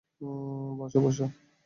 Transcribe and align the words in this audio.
বসো, 0.77 0.97
বসো। 1.01 1.25